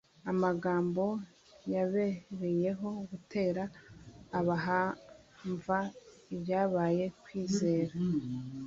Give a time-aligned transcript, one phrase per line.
[0.31, 1.05] amagambo
[1.73, 3.63] yabereyeho gutera
[4.39, 5.77] abahamva
[6.27, 7.93] b'ibyabaye kwizera,